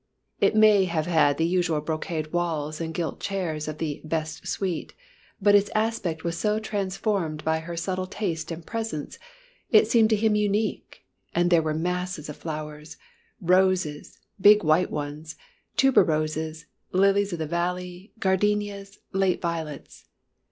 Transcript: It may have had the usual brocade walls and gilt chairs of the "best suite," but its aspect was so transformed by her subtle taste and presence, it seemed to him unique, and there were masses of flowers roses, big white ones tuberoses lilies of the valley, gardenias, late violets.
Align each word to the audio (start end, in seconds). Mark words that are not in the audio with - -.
It 0.39 0.55
may 0.55 0.85
have 0.85 1.05
had 1.05 1.37
the 1.37 1.45
usual 1.45 1.79
brocade 1.79 2.33
walls 2.33 2.81
and 2.81 2.91
gilt 2.91 3.19
chairs 3.19 3.67
of 3.67 3.77
the 3.77 4.01
"best 4.03 4.47
suite," 4.47 4.95
but 5.39 5.53
its 5.53 5.69
aspect 5.75 6.23
was 6.23 6.35
so 6.35 6.57
transformed 6.57 7.43
by 7.45 7.59
her 7.59 7.77
subtle 7.77 8.07
taste 8.07 8.49
and 8.49 8.65
presence, 8.65 9.19
it 9.69 9.85
seemed 9.87 10.09
to 10.09 10.15
him 10.15 10.33
unique, 10.35 11.05
and 11.35 11.51
there 11.51 11.61
were 11.61 11.75
masses 11.75 12.29
of 12.29 12.35
flowers 12.37 12.97
roses, 13.39 14.17
big 14.41 14.63
white 14.63 14.89
ones 14.89 15.35
tuberoses 15.77 16.65
lilies 16.91 17.31
of 17.31 17.37
the 17.37 17.45
valley, 17.45 18.11
gardenias, 18.19 18.97
late 19.13 19.39
violets. 19.39 20.07